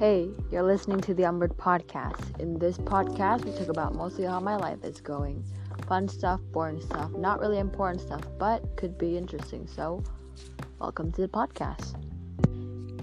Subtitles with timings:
[0.00, 2.40] Hey, you're listening to the Umbered Podcast.
[2.40, 5.44] In this podcast, we talk about mostly how my life is going.
[5.86, 9.66] Fun stuff, boring stuff, not really important stuff, but could be interesting.
[9.66, 10.02] So,
[10.78, 11.96] welcome to the podcast.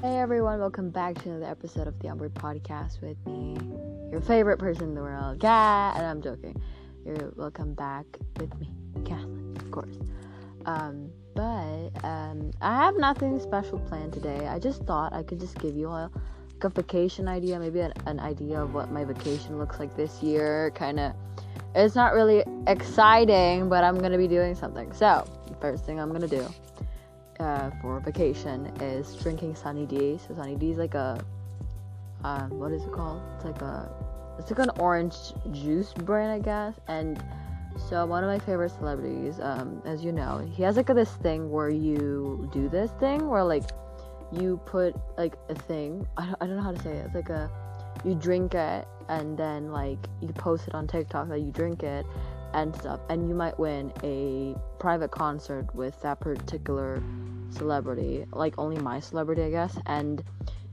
[0.01, 3.55] Hey everyone, welcome back to another episode of the Umbered Podcast with me,
[4.09, 5.97] your favorite person in the world, Kat.
[5.97, 6.59] And I'm joking.
[7.05, 8.07] You're welcome back
[8.39, 8.71] with me,
[9.05, 9.99] Kathleen, of course.
[10.65, 14.47] Um, but um, I have nothing special planned today.
[14.47, 16.09] I just thought I could just give you a,
[16.57, 20.23] like a vacation idea, maybe an, an idea of what my vacation looks like this
[20.23, 20.71] year.
[20.71, 21.13] Kind of,
[21.75, 24.91] it's not really exciting, but I'm gonna be doing something.
[24.93, 25.27] So,
[25.61, 26.47] first thing I'm gonna do
[27.39, 30.19] uh, for vacation is drinking Sunny D.
[30.27, 31.23] So Sunny D is like a,
[32.23, 33.21] uh, what is it called?
[33.35, 33.91] It's like a,
[34.39, 35.15] it's like an orange
[35.51, 37.23] juice brand, I guess, and
[37.89, 41.51] so one of my favorite celebrities, um, as you know, he has like this thing
[41.51, 43.65] where you do this thing where like
[44.31, 46.07] you put like a thing.
[46.17, 47.05] I don't, I don't know how to say it.
[47.05, 47.49] It's like a
[48.05, 52.05] you drink it and then like you post it on TikTok that you drink it
[52.53, 57.03] and stuff, and you might win a private concert with that particular
[57.49, 60.23] celebrity, like only my celebrity, I guess, and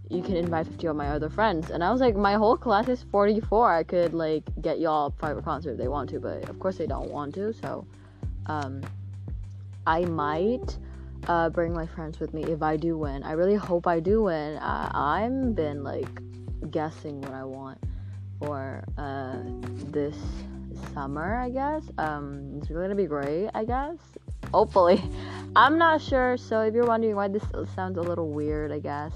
[0.08, 1.70] you can invite 50 of my other friends.
[1.70, 3.72] And I was like, my whole class is 44.
[3.72, 6.76] I could like get y'all a private concert if they want to, but of course
[6.76, 7.52] they don't want to.
[7.54, 7.86] So,
[8.46, 8.82] um,
[9.86, 10.78] I might
[11.28, 13.22] uh, bring my friends with me if I do win.
[13.22, 14.56] I really hope I do win.
[14.56, 16.08] Uh, I'm been like
[16.70, 17.78] guessing what I want
[18.38, 19.38] for uh,
[19.90, 20.16] this
[20.92, 21.36] summer.
[21.36, 23.50] I guess um, it's really gonna be great.
[23.54, 23.96] I guess
[24.52, 25.02] hopefully.
[25.56, 26.36] I'm not sure.
[26.36, 27.44] So if you're wondering why this
[27.74, 29.12] sounds a little weird, I guess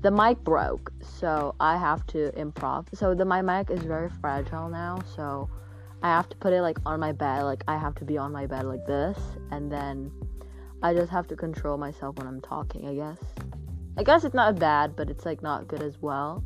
[0.00, 2.86] the mic broke, so I have to improv.
[2.94, 5.50] So the my mic is very fragile now, so
[6.02, 8.32] I have to put it like on my bed, like I have to be on
[8.32, 9.18] my bed like this,
[9.50, 10.12] and then
[10.82, 13.18] I just have to control myself when I'm talking, I guess.
[13.96, 16.44] I guess it's not bad, but it's like not good as well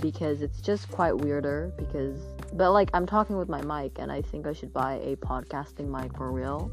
[0.00, 2.18] because it's just quite weirder because
[2.54, 5.88] but like I'm talking with my mic and I think I should buy a podcasting
[5.88, 6.70] mic for real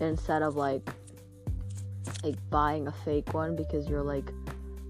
[0.00, 0.88] instead of like
[2.22, 4.32] like buying a fake one because you're like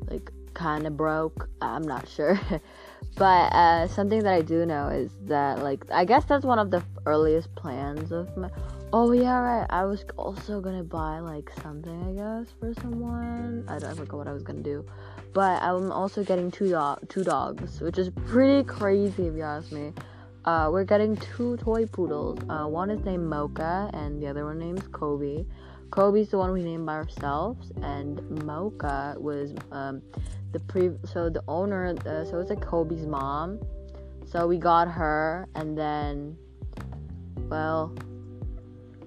[0.08, 1.48] like kind of broke.
[1.62, 2.38] I'm not sure.
[3.16, 6.70] but uh, something that I do know is that, like, I guess that's one of
[6.70, 8.50] the earliest plans of my.
[8.90, 9.66] Oh yeah, right.
[9.68, 13.66] I was also gonna buy like something, I guess, for someone.
[13.68, 14.82] I don't I forgot what I was gonna do,
[15.34, 19.70] but I'm also getting two dog two dogs, which is pretty crazy if you ask
[19.72, 19.92] me.
[20.46, 22.38] Uh, we're getting two toy poodles.
[22.48, 25.44] Uh, one is named Mocha, and the other one named Kobe.
[25.90, 30.00] Kobe's the one we named by ourselves, and Mocha was um,
[30.52, 33.60] the pre so the owner uh, so it's like Kobe's mom.
[34.24, 36.38] So we got her and then
[37.50, 37.94] well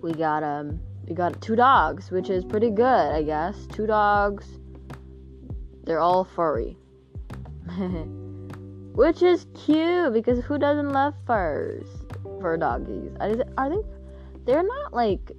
[0.01, 3.67] we got um we got two dogs, which is pretty good, I guess.
[3.67, 4.45] Two dogs.
[5.83, 6.77] They're all furry.
[8.93, 11.87] which is cute because who doesn't love furs
[12.39, 13.11] for doggies?
[13.19, 13.81] I, are they
[14.45, 15.31] they're not like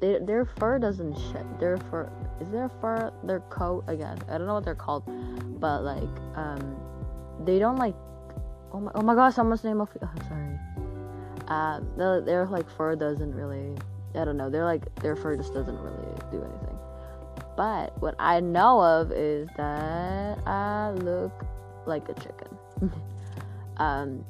[0.00, 1.46] they, their fur doesn't shed.
[1.58, 5.04] Their fur is their fur their coat I guess I don't know what they're called,
[5.60, 6.02] but like
[6.36, 6.76] um
[7.44, 7.94] they don't like
[8.72, 10.58] oh my oh my gosh someone's name of oh, sorry
[11.48, 13.76] uh their, like fur doesn't really
[14.14, 16.78] I don't know they're like their fur just doesn't really do anything.
[17.56, 21.44] But what I know of is that I look
[21.86, 22.58] like a chicken.
[23.78, 24.24] um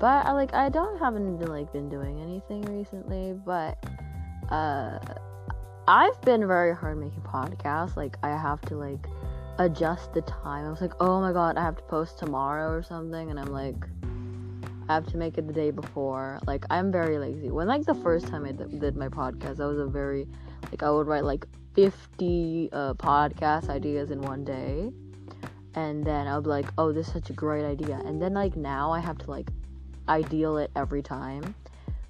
[0.00, 3.84] but I like I don't haven't been like been doing anything recently, but
[4.50, 4.98] uh
[5.86, 7.96] I've been very hard making podcasts.
[7.96, 9.06] Like I have to like
[9.58, 10.66] adjust the time.
[10.66, 13.52] I was like, oh my god, I have to post tomorrow or something, and I'm
[13.52, 13.76] like,
[14.88, 16.40] I have to make it the day before.
[16.46, 17.50] Like I'm very lazy.
[17.50, 20.26] When like the first time I did my podcast, I was a very
[20.70, 24.92] like I would write like 50 uh, podcast ideas in one day,
[25.74, 28.34] and then I would be like, oh, this is such a great idea, and then
[28.34, 29.48] like now I have to like
[30.08, 31.54] ideal it every time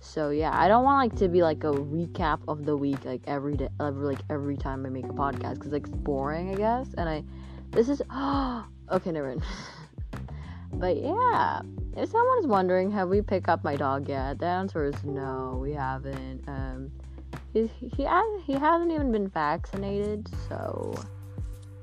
[0.04, 3.22] so yeah, I don't want like to be like a recap of the week like
[3.26, 6.54] every day, every, like every time I make a podcast because like it's boring, I
[6.56, 6.94] guess.
[6.98, 7.24] And I,
[7.70, 8.02] this is
[8.92, 9.42] okay, never mind.
[10.78, 11.62] but yeah,
[11.96, 14.38] if someone's wondering, have we picked up my dog yet?
[14.38, 16.44] The answer is no, we haven't.
[16.48, 16.90] Um,
[17.52, 20.94] he he has, he hasn't even been vaccinated, so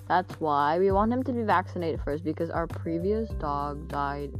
[0.07, 4.31] that's why we want him to be vaccinated first because our previous dog died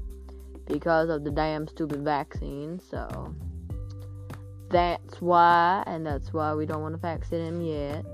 [0.68, 2.80] because of the damn stupid vaccine.
[2.80, 3.33] So
[4.69, 8.06] that's why, and that's why we don't want to vaccinate him yet.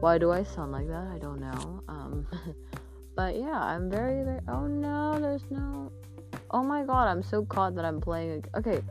[0.00, 1.08] Why do I sound like that?
[1.14, 1.82] I don't know.
[1.88, 2.26] Um,
[3.16, 4.40] but yeah, I'm very, very.
[4.48, 5.92] Oh no, there's no.
[6.50, 8.44] Oh my god, I'm so caught that I'm playing.
[8.54, 8.58] A...
[8.58, 8.82] Okay,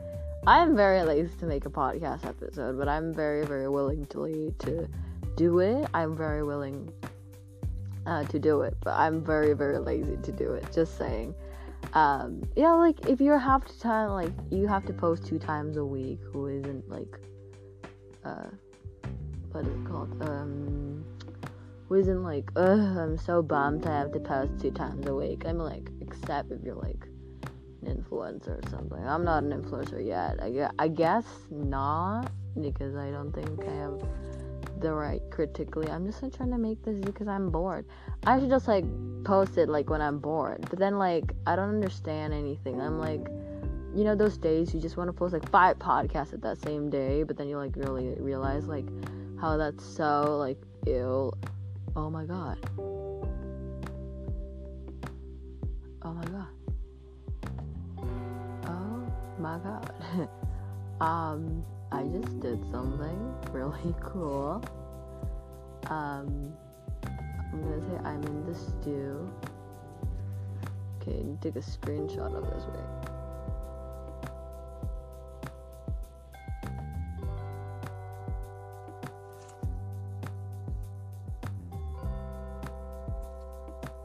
[0.46, 4.54] I am very lazy to make a podcast episode, but I'm very, very willing to
[4.58, 4.88] to
[5.36, 5.88] do it.
[5.94, 6.92] I'm very willing
[8.06, 10.66] uh, to do it, but I'm very, very lazy to do it.
[10.72, 11.34] Just saying.
[11.92, 15.76] Um, yeah, like if you have to time, like you have to post two times
[15.76, 16.18] a week.
[16.32, 17.18] Who isn't like,
[18.24, 18.46] uh,
[19.52, 20.10] what is it called?
[20.28, 20.83] Um,
[21.88, 25.44] who isn't like, ugh, I'm so bummed I have to post two times a week.
[25.46, 27.06] I'm like, except if you're like
[27.86, 29.06] an influencer or something.
[29.06, 30.38] I'm not an influencer yet.
[30.42, 34.00] I, I guess not because I don't think I have
[34.80, 35.88] the right critically.
[35.88, 37.86] I'm just trying to make this because I'm bored.
[38.26, 38.84] I should just like
[39.24, 40.66] post it like when I'm bored.
[40.70, 42.80] But then like I don't understand anything.
[42.80, 43.26] I'm like
[43.94, 46.90] you know those days you just want to post like five podcasts at that same
[46.90, 48.86] day, but then you like really realize like
[49.40, 51.32] how that's so like ew.
[51.96, 52.58] Oh my god.
[56.02, 56.48] Oh my god.
[58.66, 60.28] Oh my god.
[61.00, 61.64] um
[61.94, 64.60] I just did something really cool.
[65.86, 66.52] Um,
[67.52, 69.30] I'm gonna say I'm in the stew.
[71.00, 72.93] Okay, take a screenshot of this way.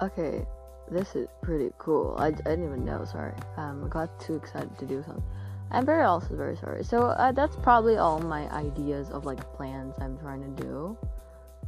[0.02, 0.46] Okay,
[0.90, 2.16] this is pretty cool.
[2.18, 3.34] I, I didn't even know, sorry.
[3.58, 5.24] Um, I got too excited to do something.
[5.72, 6.84] I'm very also very sorry.
[6.84, 10.98] So uh, that's probably all my ideas of like plans I'm trying to do.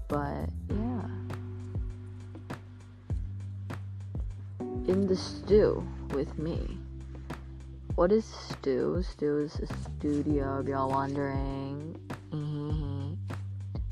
[0.07, 1.05] But yeah.
[4.87, 6.77] In the stew with me.
[7.95, 9.03] What is stew?
[9.03, 11.99] Stew is a studio if y'all wondering.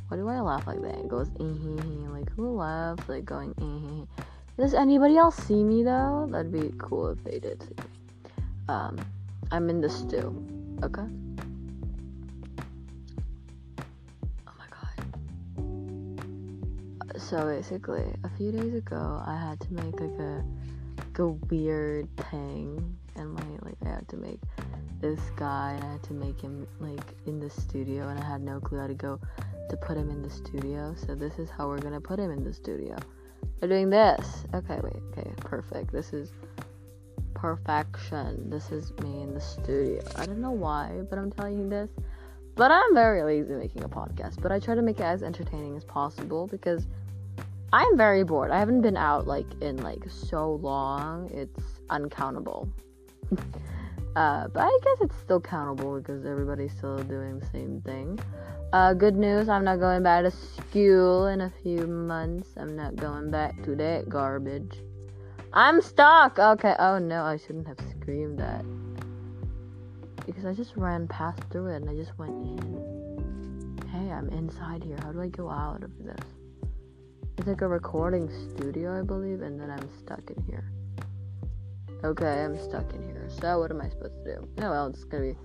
[0.09, 0.97] Why do I laugh like that?
[0.97, 3.53] It goes like who laughs like going
[4.59, 6.27] Does anybody else see me though?
[6.29, 7.63] That'd be cool if they did.
[8.67, 8.99] Um
[9.53, 10.35] I'm in the stew.
[10.83, 11.07] Okay?
[14.45, 14.95] Oh my god.
[17.21, 20.43] So basically, a few days ago, I had to make like a,
[20.97, 24.41] like a weird thing, and my like I had to make
[24.99, 28.41] this guy, and I had to make him like in the studio, and I had
[28.41, 29.21] no clue how to go
[29.69, 30.93] to put him in the studio.
[30.97, 32.97] So this is how we're gonna put him in the studio.
[33.61, 34.45] We're doing this.
[34.53, 35.01] Okay, wait.
[35.11, 35.91] Okay, perfect.
[35.91, 36.31] This is
[37.33, 38.49] perfection.
[38.49, 40.01] This is me in the studio.
[40.15, 41.89] I don't know why, but I'm telling you this.
[42.55, 44.41] But I'm very lazy making a podcast.
[44.41, 46.87] But I try to make it as entertaining as possible because
[47.73, 48.51] I'm very bored.
[48.51, 51.29] I haven't been out like in like so long.
[51.31, 52.69] It's uncountable.
[54.15, 58.19] uh, but I guess it's still countable because everybody's still doing the same thing.
[58.73, 62.49] Uh, good news, I'm not going back to school in a few months.
[62.57, 64.77] I'm not going back to that garbage.
[65.53, 66.37] I'm stuck.
[66.37, 66.75] Okay.
[66.77, 68.63] Oh no, I shouldn't have screamed that.
[70.25, 73.79] Because I just ran past through it and I just went in.
[73.91, 74.97] Hey, I'm inside here.
[75.01, 76.25] How do I go out of this?
[77.39, 80.71] It's like a recording studio, I believe, and then I'm stuck in here.
[82.01, 83.27] Okay, I'm stuck in here.
[83.41, 84.47] So what am I supposed to do?
[84.59, 85.35] Oh well, it's gonna be.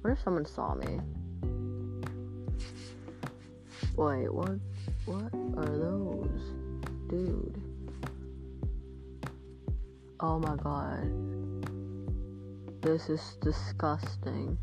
[0.00, 0.98] What if someone saw me?
[3.94, 4.58] Wait, what?
[5.04, 6.40] What are those,
[7.08, 7.60] dude?
[10.20, 11.12] Oh my god.
[12.80, 14.56] This is disgusting.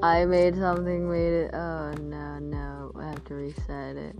[0.00, 1.54] I made something, made it.
[1.54, 2.92] Oh no, no.
[2.96, 4.16] I have to reset it.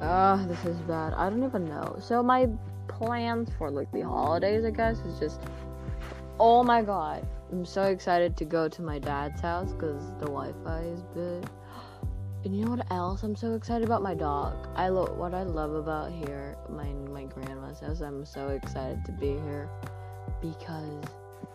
[0.00, 1.14] Oh, this is bad.
[1.14, 1.96] I don't even know.
[2.00, 2.48] So, my
[2.88, 5.40] plans for like the holidays, I guess, is just.
[6.40, 7.26] Oh my god.
[7.52, 11.48] I'm so excited to go to my dad's house because the Wi Fi is good.
[12.44, 14.02] And you know what else I'm so excited about?
[14.02, 14.68] My dog.
[14.74, 18.00] I love what I love about here, my my grandma's house.
[18.00, 19.70] I'm so excited to be here
[20.42, 21.04] because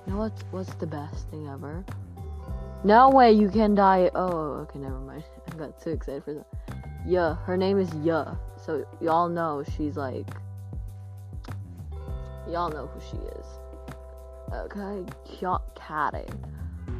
[0.07, 1.83] you know what's what's the best thing ever?
[2.83, 4.09] No way you can die.
[4.15, 5.23] Oh, okay, never mind.
[5.51, 6.68] I got too excited for that.
[7.05, 8.35] Yeah, her name is Yeah.
[8.65, 10.27] So y'all know she's like
[12.47, 13.45] y'all know who she is.
[14.53, 16.25] Okay, cute catty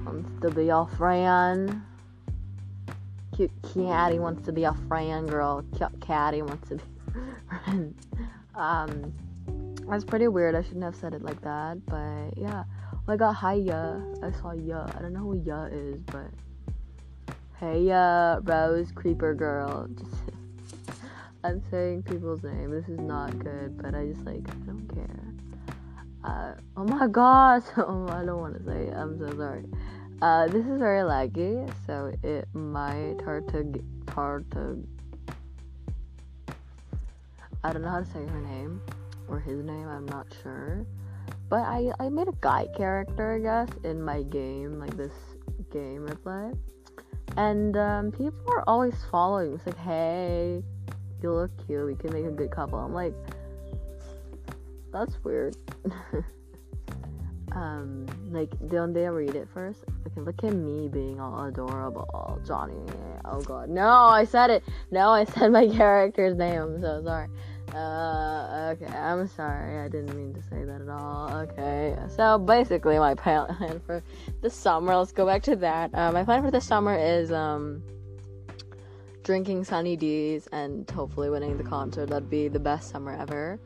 [0.05, 1.81] wants to be your friend
[3.39, 5.63] cute catty wants to be a friend girl.
[5.77, 6.83] Cute catty wants to be
[7.63, 7.95] friend.
[8.53, 9.13] Um,
[9.87, 10.55] that's pretty weird.
[10.55, 12.65] I shouldn't have said it like that, but yeah.
[12.93, 14.01] Oh, I got hi ya.
[14.21, 14.85] I saw ya.
[14.93, 16.29] I don't know who ya is, but
[17.59, 19.87] hey ya, Rose Creeper girl.
[19.93, 20.15] Just
[21.43, 22.71] I'm saying people's name.
[22.71, 25.33] This is not good, but I just like I don't care.
[26.23, 27.63] Uh, oh my gosh.
[27.77, 28.93] Oh, I don't want to say it.
[28.93, 29.65] I'm so sorry.
[30.21, 34.77] Uh, this is very laggy, so it might hard to hard to.
[37.63, 38.81] I don't know how to say her name
[39.27, 39.87] or his name.
[39.87, 40.85] I'm not sure,
[41.49, 45.13] but I I made a guy character, I guess, in my game, like this
[45.71, 46.51] game I play,
[47.39, 49.53] and um, people are always following.
[49.53, 50.61] It's like, hey,
[51.23, 51.85] You look cute.
[51.85, 52.79] We can make a good couple.
[52.79, 53.13] I'm like,
[54.91, 55.55] that's weird.
[57.53, 59.85] um, like, don't they read it first?
[60.05, 62.75] Okay, look at me being all adorable, Johnny.
[63.23, 64.63] Oh god, no, I said it.
[64.91, 66.61] No, I said my character's name.
[66.61, 67.27] I'm so sorry.
[67.73, 69.79] Uh, okay, I'm sorry.
[69.79, 71.31] I didn't mean to say that at all.
[71.31, 74.03] Okay, so basically, my plan for
[74.41, 74.95] the summer.
[74.95, 75.93] Let's go back to that.
[75.93, 77.83] Uh, my plan for the summer is um
[79.23, 82.07] drinking Sunny D's and hopefully winning the concert.
[82.07, 83.59] That'd be the best summer ever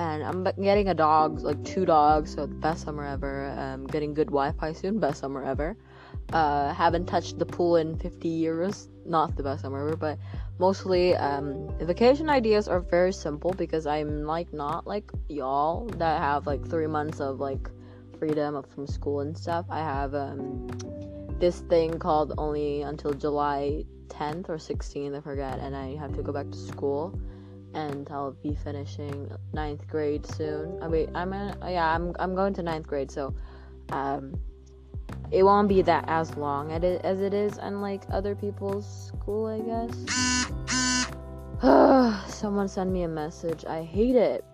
[0.00, 3.54] and I'm getting a dog, like two dogs, so the best summer ever.
[3.58, 5.76] Um, getting good Wi-Fi soon, best summer ever.
[6.32, 10.18] Uh, haven't touched the pool in 50 years, not the best summer ever, but
[10.58, 16.46] mostly um, vacation ideas are very simple because I'm like not like y'all that have
[16.46, 17.68] like three months of like
[18.18, 19.66] freedom from school and stuff.
[19.70, 20.68] I have um,
[21.38, 26.22] this thing called only until July 10th or 16th, I forget, and I have to
[26.22, 27.18] go back to school
[27.74, 30.82] and I'll be finishing ninth grade soon.
[30.82, 33.34] I mean, I'm in, yeah, I'm I'm going to ninth grade, so
[33.90, 34.34] um,
[35.30, 39.94] it won't be that as long as it is unlike other people's school, I guess.
[42.34, 43.64] Someone send me a message.
[43.66, 44.44] I hate it.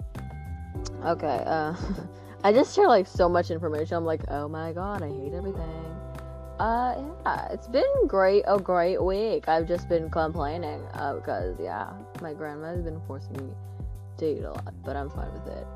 [1.04, 1.74] Okay, uh,
[2.44, 3.96] I just share like so much information.
[3.96, 5.96] I'm like, oh my god, I hate everything.
[6.58, 9.48] Uh, yeah, it's been great, a great week.
[9.48, 11.92] I've just been complaining uh, because, yeah,
[12.22, 13.52] my grandma's been forcing me
[14.18, 15.66] to eat a lot, but I'm fine with it.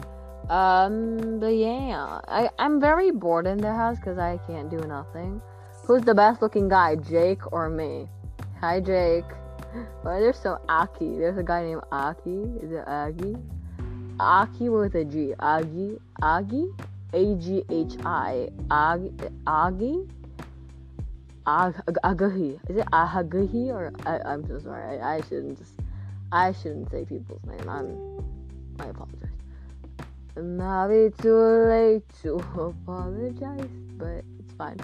[0.50, 5.40] Um, but yeah, I, I'm very bored in the house because I can't do nothing.
[5.84, 8.08] Who's the best looking guy, Jake or me?
[8.60, 9.24] Hi, Jake.
[10.02, 11.18] Why there's so Aki?
[11.18, 12.42] There's a guy named Aki.
[12.62, 13.36] Is it Aggie?
[14.18, 15.34] Aki with a G.
[15.38, 16.00] Aggie?
[16.20, 16.66] Aggie?
[17.12, 18.48] A G H I.
[18.72, 20.08] Aggie?
[21.46, 22.58] Agahi.
[22.68, 24.98] Is it Ahagahi or I, am so sorry.
[24.98, 25.74] I, I, shouldn't just
[26.32, 27.68] I shouldn't say people's name.
[27.68, 28.24] I'm
[28.80, 29.29] I apologize.
[30.36, 34.78] Maybe too late to apologize, but it's fine.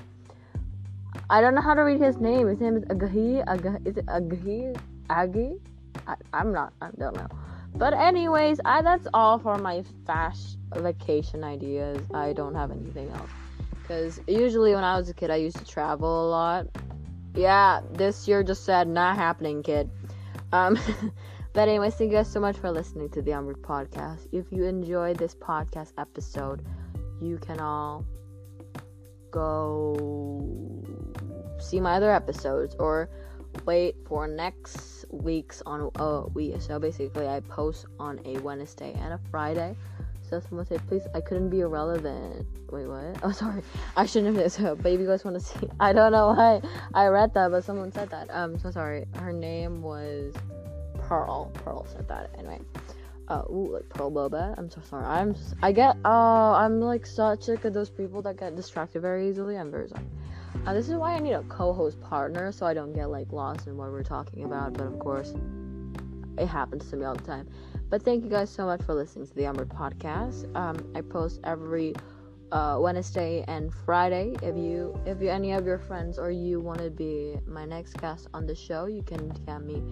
[1.31, 2.47] I don't know how to read his name.
[2.49, 3.45] His name is Agahi.
[3.47, 4.79] Agahi is it Agahi?
[5.09, 5.59] Agi?
[6.07, 6.73] I, I'm not.
[6.81, 7.29] I don't know.
[7.75, 12.01] But anyways, I that's all for my fast vacation ideas.
[12.15, 13.31] I don't have anything else.
[13.83, 16.67] Because usually when I was a kid, I used to travel a lot.
[17.35, 19.91] Yeah, this year just said not happening, kid.
[20.53, 20.79] Um,
[21.57, 24.29] but anyways, thank you guys so much for listening to the Umbrick podcast.
[24.31, 26.63] If you enjoyed this podcast episode,
[27.19, 28.05] you can all
[29.31, 30.85] go
[31.59, 33.09] see my other episodes or
[33.65, 39.15] wait for next week's on uh we so basically I post on a Wednesday and
[39.15, 39.75] a Friday
[40.29, 42.47] so someone said, please, I couldn't be irrelevant.
[42.71, 43.17] Wait, what?
[43.23, 43.63] Oh, sorry.
[43.97, 45.69] I shouldn't have said, you guys want to see.
[45.81, 46.61] I don't know why
[46.95, 48.29] I read that, but someone said that.
[48.31, 49.07] Um, so sorry.
[49.15, 50.35] Her name was
[51.09, 51.51] Pearl.
[51.55, 52.31] Pearl said that.
[52.39, 52.61] Anyway.
[53.29, 54.55] Uh, ooh, like Pearl Boba.
[54.57, 55.05] I'm so sorry.
[55.05, 59.29] I'm, I get, uh, I'm like such sick of those people that get distracted very
[59.29, 59.57] easily.
[59.59, 60.05] I'm very sorry.
[60.65, 63.67] Uh, this is why I need a co-host partner so I don't get like lost
[63.67, 64.75] in what we're talking about.
[64.75, 65.35] But of course,
[66.39, 67.49] it happens to me all the time.
[67.89, 70.55] But thank you guys so much for listening to the Umber podcast.
[70.57, 71.95] Um, I post every
[72.53, 74.35] uh, Wednesday and Friday.
[74.43, 77.95] If you, if you, any of your friends or you want to be my next
[78.01, 79.83] guest on the show, you can DM me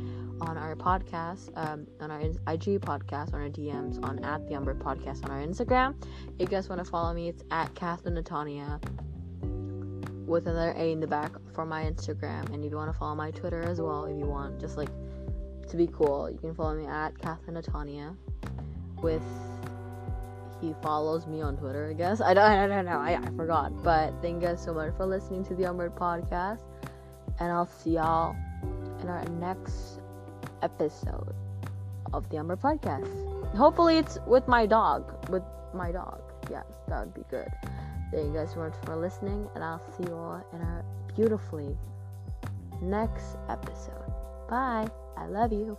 [0.41, 4.75] on our podcast, um, on our IG podcast, on our DMs, on at the Umber
[4.75, 5.95] podcast on our Instagram.
[6.39, 8.81] If you guys want to follow me, it's at Kathleen Natania
[10.27, 12.53] with another A in the back for my Instagram.
[12.53, 14.91] And if you want to follow my Twitter as well, if you want, just like
[15.69, 18.17] to be cool, you can follow me at Kathleen Atania
[19.03, 19.23] with
[20.65, 22.21] he follows me on Twitter, I guess.
[22.21, 22.99] I don't, I don't know.
[22.99, 23.83] I, I forgot.
[23.83, 26.61] But thank you guys so much for listening to the Unbird podcast.
[27.41, 28.35] And I'll see y'all
[29.01, 30.01] in our next
[30.63, 31.35] episode
[32.13, 33.09] of the Umber podcast.
[33.57, 35.29] Hopefully it's with my dog.
[35.31, 35.43] With
[35.75, 36.21] my dog.
[36.51, 37.49] Yes, that would be good.
[38.13, 40.85] Thank you guys so much for listening, and I'll see you all in our
[41.17, 41.77] beautifully
[42.81, 44.13] next episode.
[44.49, 44.89] Bye.
[45.17, 45.79] I love you.